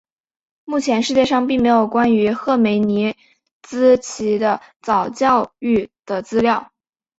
[0.65, 3.15] 目前世界上并没有关于赫梅尔尼
[3.61, 6.71] 茨基的早年教育的资料。